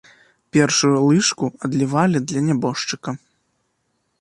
Першую 0.55 0.93
лыжку 1.09 1.45
адлівалі 1.67 2.17
для 2.33 2.41
нябожчыка. 2.49 3.15